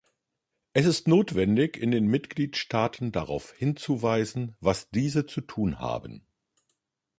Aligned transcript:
Es 0.73 0.87
ist 0.87 1.07
notwendig, 1.07 1.77
in 1.77 1.91
den 1.91 2.07
Mitgliedstaaten 2.07 3.11
darauf 3.11 3.53
hinzuweisen, 3.53 4.55
was 4.59 4.89
diese 4.89 5.27
zu 5.27 5.41
tun 5.41 5.77
haben. 5.77 6.25